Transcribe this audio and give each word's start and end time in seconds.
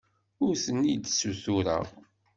Ur 0.45 0.53
tent-id-ssutureɣ. 0.63 1.87